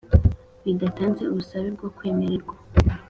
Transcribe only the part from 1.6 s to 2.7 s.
bwo kwemererwa